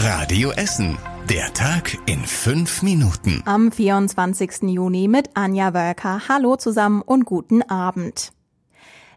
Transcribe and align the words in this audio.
Radio 0.00 0.52
Essen. 0.52 0.96
Der 1.28 1.52
Tag 1.54 1.98
in 2.06 2.20
fünf 2.20 2.82
Minuten. 2.82 3.42
Am 3.46 3.72
24. 3.72 4.62
Juni 4.62 5.08
mit 5.08 5.30
Anja 5.34 5.74
Wölker. 5.74 6.28
Hallo 6.28 6.54
zusammen 6.54 7.02
und 7.02 7.24
guten 7.24 7.62
Abend. 7.62 8.30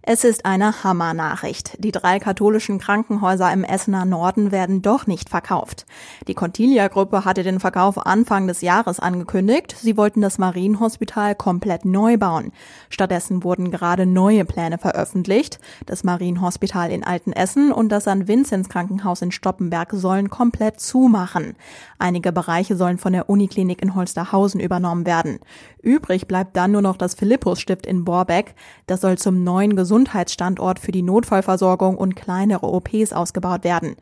Es 0.03 0.23
ist 0.23 0.45
eine 0.47 0.83
Hammernachricht. 0.83 1.75
Die 1.77 1.91
drei 1.91 2.17
katholischen 2.17 2.79
Krankenhäuser 2.79 3.53
im 3.53 3.63
Essener 3.63 4.03
Norden 4.03 4.51
werden 4.51 4.81
doch 4.81 5.05
nicht 5.05 5.29
verkauft. 5.29 5.85
Die 6.27 6.33
Contilia-Gruppe 6.33 7.23
hatte 7.23 7.43
den 7.43 7.59
Verkauf 7.59 8.03
Anfang 8.03 8.47
des 8.47 8.61
Jahres 8.61 8.99
angekündigt. 8.99 9.75
Sie 9.79 9.97
wollten 9.97 10.21
das 10.21 10.39
Marienhospital 10.39 11.35
komplett 11.35 11.85
neu 11.85 12.17
bauen. 12.17 12.51
Stattdessen 12.89 13.43
wurden 13.43 13.69
gerade 13.69 14.07
neue 14.07 14.43
Pläne 14.43 14.79
veröffentlicht. 14.79 15.59
Das 15.85 16.03
Marienhospital 16.03 16.89
in 16.89 17.03
Altenessen 17.03 17.71
und 17.71 17.89
das 17.89 18.05
St. 18.05 18.27
Vinzenz 18.27 18.69
Krankenhaus 18.69 19.21
in 19.21 19.31
Stoppenberg 19.31 19.91
sollen 19.91 20.31
komplett 20.31 20.79
zumachen. 20.79 21.55
Einige 21.99 22.31
Bereiche 22.31 22.75
sollen 22.75 22.97
von 22.97 23.13
der 23.13 23.29
Uniklinik 23.29 23.83
in 23.83 23.93
Holsterhausen 23.93 24.59
übernommen 24.59 25.05
werden. 25.05 25.37
Übrig 25.83 26.27
bleibt 26.27 26.57
dann 26.57 26.71
nur 26.71 26.81
noch 26.81 26.97
das 26.97 27.13
Philippus-Stift 27.13 27.85
in 27.85 28.03
Borbeck. 28.03 28.55
Das 28.87 29.01
soll 29.01 29.19
zum 29.19 29.43
neuen 29.43 29.75
Gesundheitsstandort 29.91 30.79
für 30.79 30.93
die 30.93 31.01
Notfallversorgung 31.01 31.97
und 31.97 32.15
kleinere 32.15 32.65
OPs 32.65 33.11
ausgebaut 33.11 33.65
werden. 33.65 33.97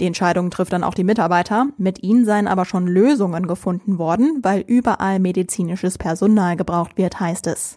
Die 0.00 0.06
Entscheidung 0.06 0.50
trifft 0.52 0.72
dann 0.72 0.84
auch 0.84 0.94
die 0.94 1.02
Mitarbeiter. 1.02 1.66
Mit 1.78 2.04
ihnen 2.04 2.24
seien 2.24 2.46
aber 2.46 2.64
schon 2.64 2.86
Lösungen 2.86 3.48
gefunden 3.48 3.98
worden, 3.98 4.38
weil 4.44 4.60
überall 4.60 5.18
medizinisches 5.18 5.98
Personal 5.98 6.54
gebraucht 6.54 6.96
wird, 6.96 7.18
heißt 7.18 7.48
es. 7.48 7.74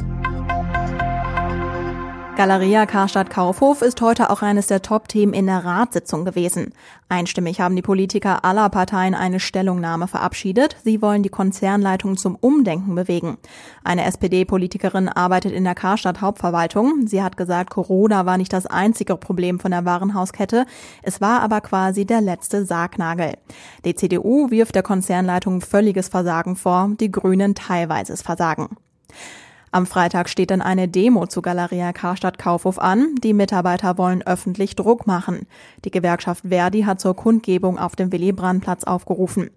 Galeria 2.35 2.85
Karstadt 2.85 3.29
Kaufhof 3.29 3.81
ist 3.81 4.01
heute 4.01 4.29
auch 4.29 4.41
eines 4.41 4.67
der 4.67 4.81
Top-Themen 4.81 5.33
in 5.33 5.45
der 5.45 5.63
Ratssitzung 5.63 6.25
gewesen. 6.25 6.73
Einstimmig 7.07 7.61
haben 7.61 7.77
die 7.77 7.81
Politiker 7.81 8.43
aller 8.43 8.67
Parteien 8.67 9.15
eine 9.15 9.39
Stellungnahme 9.39 10.09
verabschiedet. 10.09 10.75
Sie 10.83 11.01
wollen 11.01 11.23
die 11.23 11.29
Konzernleitung 11.29 12.17
zum 12.17 12.35
Umdenken 12.35 12.93
bewegen. 12.93 13.37
Eine 13.85 14.03
SPD-Politikerin 14.03 15.07
arbeitet 15.07 15.53
in 15.53 15.63
der 15.63 15.75
Karstadt 15.75 16.19
Hauptverwaltung. 16.19 17.07
Sie 17.07 17.23
hat 17.23 17.37
gesagt, 17.37 17.69
Corona 17.69 18.25
war 18.25 18.37
nicht 18.37 18.51
das 18.51 18.65
einzige 18.65 19.15
Problem 19.15 19.57
von 19.57 19.71
der 19.71 19.85
Warenhauskette. 19.85 20.65
Es 21.03 21.21
war 21.21 21.39
aber 21.39 21.61
quasi 21.61 22.03
der 22.05 22.19
letzte 22.19 22.65
Sargnagel. 22.65 23.35
Die 23.85 23.95
CDU 23.95 24.51
wirft 24.51 24.75
der 24.75 24.83
Konzernleitung 24.83 25.61
völliges 25.61 26.09
Versagen 26.09 26.57
vor, 26.57 26.91
die 26.99 27.11
Grünen 27.11 27.55
teilweises 27.55 28.21
Versagen. 28.21 28.75
Am 29.75 29.85
Freitag 29.85 30.29
steht 30.29 30.51
dann 30.51 30.61
eine 30.61 30.87
Demo 30.87 31.27
zu 31.27 31.41
Galeria 31.41 31.91
Karstadt 31.91 32.37
Kaufhof 32.37 32.79
an. 32.79 33.13
Die 33.21 33.33
Mitarbeiter 33.33 33.97
wollen 33.97 34.25
öffentlich 34.25 34.77
Druck 34.77 35.05
machen. 35.05 35.47
Die 35.83 35.91
Gewerkschaft 35.91 36.45
Verdi 36.47 36.83
hat 36.83 37.01
zur 37.01 37.13
Kundgebung 37.13 37.77
auf 37.77 37.97
dem 37.97 38.09
Willy-Brandt-Platz 38.13 38.85
aufgerufen. 38.85 39.49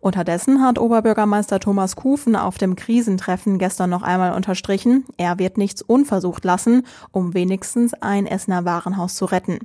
Unterdessen 0.00 0.62
hat 0.62 0.78
Oberbürgermeister 0.78 1.60
Thomas 1.60 1.94
Kufen 1.94 2.36
auf 2.36 2.56
dem 2.56 2.74
Krisentreffen 2.74 3.58
gestern 3.58 3.90
noch 3.90 4.02
einmal 4.02 4.32
unterstrichen, 4.32 5.04
er 5.18 5.38
wird 5.38 5.58
nichts 5.58 5.82
unversucht 5.82 6.46
lassen, 6.46 6.86
um 7.12 7.34
wenigstens 7.34 7.92
ein 7.92 8.26
Essener 8.26 8.64
Warenhaus 8.64 9.14
zu 9.14 9.26
retten. 9.26 9.58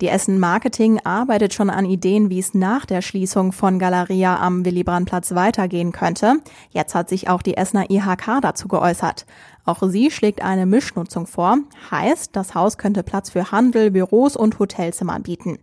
Die 0.00 0.08
Essen 0.08 0.38
Marketing 0.38 1.00
arbeitet 1.02 1.54
schon 1.54 1.70
an 1.70 1.84
Ideen, 1.84 2.30
wie 2.30 2.38
es 2.38 2.54
nach 2.54 2.86
der 2.86 3.02
Schließung 3.02 3.50
von 3.50 3.80
Galeria 3.80 4.38
am 4.38 4.64
Willy-Brandt-Platz 4.64 5.34
weitergehen 5.34 5.90
könnte. 5.90 6.34
Jetzt 6.70 6.94
hat 6.94 7.08
sich 7.08 7.28
auch 7.28 7.42
die 7.42 7.56
Essener 7.56 7.90
IHK 7.90 8.40
dazu 8.40 8.68
geäußert. 8.68 9.26
Auch 9.64 9.82
sie 9.82 10.10
schlägt 10.10 10.40
eine 10.40 10.66
Mischnutzung 10.66 11.26
vor. 11.26 11.58
Heißt, 11.90 12.36
das 12.36 12.54
Haus 12.54 12.78
könnte 12.78 13.02
Platz 13.02 13.30
für 13.30 13.50
Handel, 13.50 13.90
Büros 13.90 14.36
und 14.36 14.58
Hotelzimmer 14.58 15.18
bieten. 15.20 15.58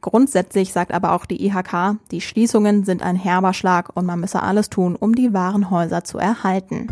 Grundsätzlich 0.00 0.72
sagt 0.72 0.92
aber 0.92 1.12
auch 1.12 1.24
die 1.24 1.44
IHK, 1.46 1.96
die 2.10 2.20
Schließungen 2.20 2.84
sind 2.84 3.02
ein 3.02 3.16
herber 3.16 3.54
Schlag 3.54 3.96
und 3.96 4.06
man 4.06 4.20
müsse 4.20 4.42
alles 4.42 4.70
tun, 4.70 4.96
um 4.96 5.14
die 5.14 5.32
Warenhäuser 5.32 6.04
zu 6.04 6.18
erhalten. 6.18 6.86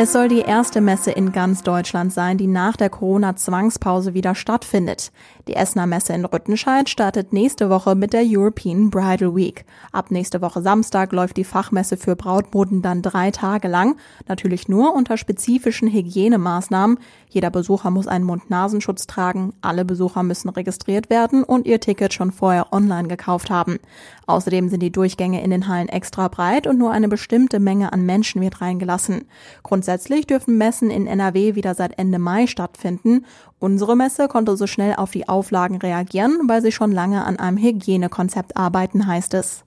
Es 0.00 0.12
soll 0.12 0.28
die 0.28 0.42
erste 0.42 0.80
Messe 0.80 1.10
in 1.10 1.32
ganz 1.32 1.64
Deutschland 1.64 2.12
sein, 2.12 2.38
die 2.38 2.46
nach 2.46 2.76
der 2.76 2.88
Corona-Zwangspause 2.88 4.14
wieder 4.14 4.36
stattfindet. 4.36 5.10
Die 5.48 5.56
Essener 5.56 5.88
Messe 5.88 6.12
in 6.12 6.24
Rüttenscheid 6.24 6.88
startet 6.88 7.32
nächste 7.32 7.68
Woche 7.68 7.96
mit 7.96 8.12
der 8.12 8.22
European 8.24 8.90
Bridal 8.90 9.34
Week. 9.34 9.64
Ab 9.90 10.12
nächste 10.12 10.40
Woche 10.40 10.62
Samstag 10.62 11.10
läuft 11.10 11.36
die 11.36 11.42
Fachmesse 11.42 11.96
für 11.96 12.14
Brautmoden 12.14 12.80
dann 12.80 13.02
drei 13.02 13.32
Tage 13.32 13.66
lang. 13.66 13.96
Natürlich 14.28 14.68
nur 14.68 14.94
unter 14.94 15.16
spezifischen 15.16 15.88
Hygienemaßnahmen. 15.88 16.98
Jeder 17.28 17.50
Besucher 17.50 17.90
muss 17.90 18.06
einen 18.06 18.24
Mund-Nasenschutz 18.24 19.08
tragen. 19.08 19.52
Alle 19.62 19.84
Besucher 19.84 20.22
müssen 20.22 20.48
registriert 20.48 21.10
werden 21.10 21.42
und 21.42 21.66
ihr 21.66 21.80
Ticket 21.80 22.14
schon 22.14 22.30
vorher 22.30 22.72
online 22.72 23.08
gekauft 23.08 23.50
haben. 23.50 23.80
Außerdem 24.28 24.68
sind 24.68 24.80
die 24.80 24.92
Durchgänge 24.92 25.42
in 25.42 25.50
den 25.50 25.66
Hallen 25.66 25.88
extra 25.88 26.28
breit 26.28 26.68
und 26.68 26.78
nur 26.78 26.92
eine 26.92 27.08
bestimmte 27.08 27.58
Menge 27.58 27.92
an 27.92 28.06
Menschen 28.06 28.40
wird 28.40 28.60
reingelassen. 28.60 29.24
Grundsätzlich 29.64 29.87
dürfen 30.26 30.58
Messen 30.58 30.90
in 30.90 31.06
NRW 31.06 31.54
wieder 31.54 31.74
seit 31.74 31.98
Ende 31.98 32.18
Mai 32.18 32.46
stattfinden. 32.46 33.24
Unsere 33.58 33.96
Messe 33.96 34.28
konnte 34.28 34.56
so 34.56 34.66
schnell 34.66 34.94
auf 34.96 35.10
die 35.10 35.28
Auflagen 35.28 35.76
reagieren, 35.76 36.38
weil 36.46 36.62
sie 36.62 36.72
schon 36.72 36.92
lange 36.92 37.24
an 37.24 37.38
einem 37.38 37.56
Hygienekonzept 37.56 38.56
arbeiten, 38.56 39.06
heißt 39.06 39.34
es. 39.34 39.64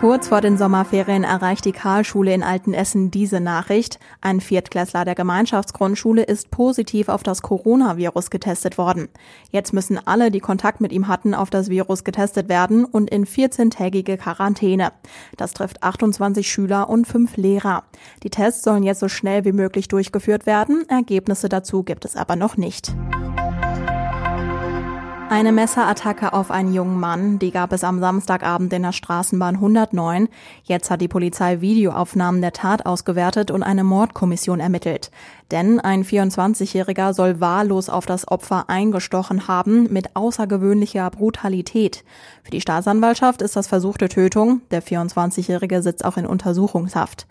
Kurz 0.00 0.28
vor 0.28 0.40
den 0.40 0.56
Sommerferien 0.56 1.24
erreicht 1.24 1.64
die 1.64 1.72
Karlschule 1.72 2.32
in 2.32 2.44
Altenessen 2.44 3.10
diese 3.10 3.40
Nachricht. 3.40 3.98
Ein 4.20 4.40
Viertklässler 4.40 5.04
der 5.04 5.16
Gemeinschaftsgrundschule 5.16 6.22
ist 6.22 6.52
positiv 6.52 7.08
auf 7.08 7.24
das 7.24 7.42
Coronavirus 7.42 8.30
getestet 8.30 8.78
worden. 8.78 9.08
Jetzt 9.50 9.72
müssen 9.72 9.98
alle, 10.06 10.30
die 10.30 10.38
Kontakt 10.38 10.80
mit 10.80 10.92
ihm 10.92 11.08
hatten, 11.08 11.34
auf 11.34 11.50
das 11.50 11.68
Virus 11.68 12.04
getestet 12.04 12.48
werden 12.48 12.84
und 12.84 13.10
in 13.10 13.26
14-tägige 13.26 14.18
Quarantäne. 14.18 14.92
Das 15.36 15.52
trifft 15.52 15.82
28 15.82 16.48
Schüler 16.48 16.88
und 16.88 17.08
fünf 17.08 17.36
Lehrer. 17.36 17.82
Die 18.22 18.30
Tests 18.30 18.62
sollen 18.62 18.84
jetzt 18.84 19.00
so 19.00 19.08
schnell 19.08 19.44
wie 19.44 19.52
möglich 19.52 19.88
durchgeführt 19.88 20.46
werden. 20.46 20.88
Ergebnisse 20.88 21.48
dazu 21.48 21.82
gibt 21.82 22.04
es 22.04 22.14
aber 22.14 22.36
noch 22.36 22.56
nicht. 22.56 22.94
Eine 25.30 25.52
Messerattacke 25.52 26.32
auf 26.32 26.50
einen 26.50 26.72
jungen 26.72 26.98
Mann, 26.98 27.38
die 27.38 27.50
gab 27.50 27.74
es 27.74 27.84
am 27.84 28.00
Samstagabend 28.00 28.72
in 28.72 28.82
der 28.82 28.92
Straßenbahn 28.92 29.56
109. 29.56 30.28
Jetzt 30.64 30.90
hat 30.90 31.02
die 31.02 31.08
Polizei 31.08 31.60
Videoaufnahmen 31.60 32.40
der 32.40 32.54
Tat 32.54 32.86
ausgewertet 32.86 33.50
und 33.50 33.62
eine 33.62 33.84
Mordkommission 33.84 34.58
ermittelt. 34.58 35.10
Denn 35.50 35.80
ein 35.80 36.04
24-Jähriger 36.04 37.14
soll 37.14 37.40
wahllos 37.40 37.88
auf 37.88 38.04
das 38.04 38.28
Opfer 38.28 38.68
eingestochen 38.68 39.48
haben 39.48 39.90
mit 39.90 40.14
außergewöhnlicher 40.14 41.08
Brutalität. 41.10 42.04
Für 42.42 42.50
die 42.50 42.60
Staatsanwaltschaft 42.60 43.40
ist 43.40 43.56
das 43.56 43.66
versuchte 43.66 44.08
Tötung. 44.08 44.60
Der 44.70 44.82
24-Jährige 44.82 45.82
sitzt 45.82 46.04
auch 46.04 46.18
in 46.18 46.26
Untersuchungshaft. 46.26 47.26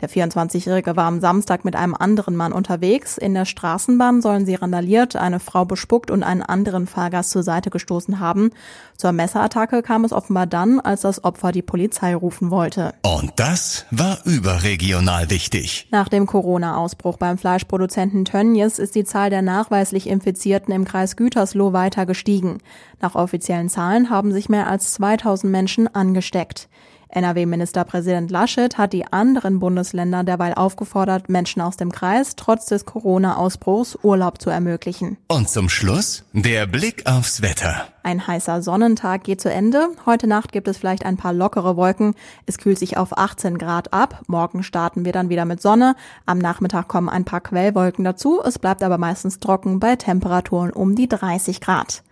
Der 0.00 0.08
24-Jährige 0.08 0.96
war 0.96 1.06
am 1.06 1.20
Samstag 1.20 1.64
mit 1.64 1.76
einem 1.76 1.94
anderen 1.94 2.36
Mann 2.36 2.52
unterwegs. 2.52 3.18
In 3.18 3.34
der 3.34 3.44
Straßenbahn 3.44 4.22
sollen 4.22 4.46
sie 4.46 4.54
randaliert, 4.54 5.16
eine 5.16 5.40
Frau 5.40 5.64
bespuckt 5.64 6.10
und 6.10 6.22
einen 6.22 6.42
anderen 6.42 6.86
Fahrgast 6.86 7.30
zur 7.30 7.42
Seite 7.42 7.70
gestoßen 7.70 8.20
haben. 8.20 8.50
Zur 8.96 9.12
Messerattacke 9.12 9.82
kam 9.82 10.04
es 10.04 10.12
offenbar 10.12 10.46
dann, 10.46 10.80
als 10.80 11.02
das 11.02 11.24
Opfer 11.24 11.52
die 11.52 11.62
Polizei 11.62 12.14
rufen 12.14 12.50
wollte. 12.50 12.94
Und 13.02 13.32
das 13.36 13.86
war 13.90 14.18
überregional 14.24 15.28
wichtig. 15.30 15.88
Nach 15.90 16.08
dem 16.08 16.26
Corona-Ausbruch 16.26 17.18
beim 17.18 17.36
Fleischproduzenten 17.60 18.24
Tönnies 18.24 18.78
ist 18.78 18.94
die 18.94 19.04
Zahl 19.04 19.28
der 19.28 19.42
nachweislich 19.42 20.08
Infizierten 20.08 20.72
im 20.72 20.86
Kreis 20.86 21.14
Gütersloh 21.14 21.74
weiter 21.74 22.06
gestiegen. 22.06 22.58
Nach 23.02 23.14
offiziellen 23.14 23.68
Zahlen 23.68 24.08
haben 24.08 24.32
sich 24.32 24.48
mehr 24.48 24.66
als 24.66 24.94
2000 24.94 25.52
Menschen 25.52 25.94
angesteckt. 25.94 26.70
NRW-Ministerpräsident 27.12 28.30
Laschet 28.30 28.78
hat 28.78 28.92
die 28.92 29.04
anderen 29.12 29.58
Bundesländer 29.58 30.24
derweil 30.24 30.54
aufgefordert, 30.54 31.28
Menschen 31.28 31.60
aus 31.60 31.76
dem 31.76 31.92
Kreis 31.92 32.36
trotz 32.36 32.66
des 32.66 32.84
Corona-Ausbruchs 32.84 33.98
Urlaub 34.02 34.40
zu 34.40 34.50
ermöglichen. 34.50 35.18
Und 35.28 35.48
zum 35.48 35.68
Schluss 35.68 36.24
der 36.32 36.66
Blick 36.66 37.06
aufs 37.06 37.42
Wetter. 37.42 37.88
Ein 38.02 38.26
heißer 38.26 38.62
Sonnentag 38.62 39.24
geht 39.24 39.40
zu 39.40 39.50
Ende. 39.50 39.88
Heute 40.06 40.26
Nacht 40.26 40.52
gibt 40.52 40.68
es 40.68 40.78
vielleicht 40.78 41.04
ein 41.04 41.16
paar 41.16 41.32
lockere 41.32 41.76
Wolken. 41.76 42.14
Es 42.46 42.58
kühlt 42.58 42.78
sich 42.78 42.96
auf 42.96 43.16
18 43.18 43.58
Grad 43.58 43.92
ab. 43.92 44.22
Morgen 44.26 44.62
starten 44.62 45.04
wir 45.04 45.12
dann 45.12 45.28
wieder 45.28 45.44
mit 45.44 45.60
Sonne. 45.60 45.96
Am 46.26 46.38
Nachmittag 46.38 46.88
kommen 46.88 47.08
ein 47.08 47.24
paar 47.24 47.40
Quellwolken 47.40 48.04
dazu. 48.04 48.40
Es 48.42 48.58
bleibt 48.58 48.82
aber 48.82 48.98
meistens 48.98 49.38
trocken 49.38 49.80
bei 49.80 49.96
Temperaturen 49.96 50.72
um 50.72 50.94
die 50.94 51.08
30 51.08 51.60
Grad. 51.60 52.02